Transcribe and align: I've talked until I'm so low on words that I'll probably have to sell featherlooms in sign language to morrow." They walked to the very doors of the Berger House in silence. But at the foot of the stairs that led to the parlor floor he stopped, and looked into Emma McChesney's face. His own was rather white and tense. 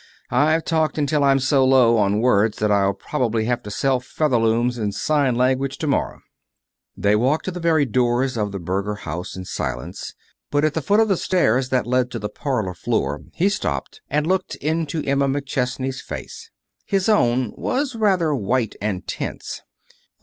I've 0.31 0.65
talked 0.65 0.97
until 0.97 1.23
I'm 1.23 1.37
so 1.39 1.63
low 1.63 1.95
on 1.97 2.21
words 2.21 2.57
that 2.57 2.71
I'll 2.71 2.95
probably 2.95 3.45
have 3.45 3.61
to 3.61 3.69
sell 3.69 3.99
featherlooms 3.99 4.79
in 4.79 4.91
sign 4.93 5.35
language 5.35 5.77
to 5.77 5.85
morrow." 5.85 6.21
They 6.97 7.15
walked 7.15 7.45
to 7.45 7.51
the 7.51 7.59
very 7.59 7.85
doors 7.85 8.35
of 8.35 8.51
the 8.51 8.57
Berger 8.57 8.95
House 8.95 9.35
in 9.35 9.45
silence. 9.45 10.15
But 10.49 10.65
at 10.65 10.73
the 10.73 10.81
foot 10.81 10.99
of 11.01 11.07
the 11.07 11.17
stairs 11.17 11.69
that 11.69 11.85
led 11.85 12.09
to 12.13 12.17
the 12.17 12.29
parlor 12.29 12.73
floor 12.73 13.21
he 13.35 13.47
stopped, 13.47 14.01
and 14.09 14.25
looked 14.25 14.55
into 14.55 15.03
Emma 15.03 15.27
McChesney's 15.27 16.01
face. 16.01 16.49
His 16.83 17.07
own 17.07 17.53
was 17.55 17.93
rather 17.95 18.33
white 18.33 18.73
and 18.81 19.05
tense. 19.05 19.61